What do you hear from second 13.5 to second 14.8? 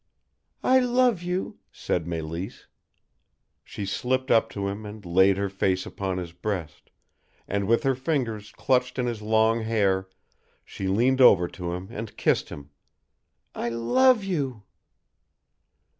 "I love you!"